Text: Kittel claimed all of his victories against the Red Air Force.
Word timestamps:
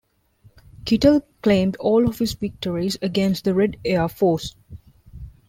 Kittel 0.83 1.21
claimed 1.43 1.75
all 1.77 2.07
of 2.09 2.17
his 2.17 2.33
victories 2.33 2.97
against 3.03 3.43
the 3.43 3.53
Red 3.53 3.77
Air 3.85 4.07
Force. 4.09 4.55